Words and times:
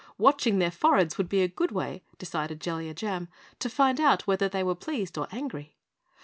Watching 0.17 0.57
their 0.57 0.71
foreheads 0.71 1.19
would 1.19 1.29
be 1.29 1.43
a 1.43 1.47
good 1.47 1.71
way, 1.71 2.01
decided 2.17 2.59
Jellia 2.59 2.95
Jam, 2.95 3.27
to 3.59 3.69
find 3.69 4.01
out 4.01 4.25
whether 4.25 4.49
they 4.49 4.63
were 4.63 4.73
pleased 4.73 5.15
or 5.15 5.27
angry. 5.31 5.75